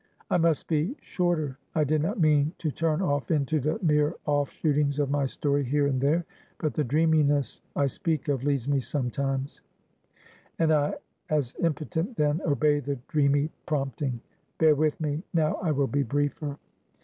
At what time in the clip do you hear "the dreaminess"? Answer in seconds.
6.73-7.61